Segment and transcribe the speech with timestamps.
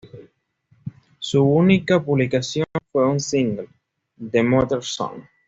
[1.19, 3.69] Su única publicación fue un single,
[4.31, 5.21] "The Mother Song".